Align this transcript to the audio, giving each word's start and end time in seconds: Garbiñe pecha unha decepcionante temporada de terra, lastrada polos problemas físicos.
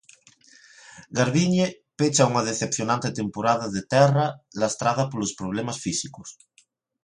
Garbiñe 1.17 1.67
pecha 1.99 2.27
unha 2.31 2.45
decepcionante 2.49 3.15
temporada 3.19 3.65
de 3.75 3.81
terra, 3.95 4.25
lastrada 4.61 5.03
polos 5.11 5.35
problemas 5.39 5.77
físicos. 5.85 6.29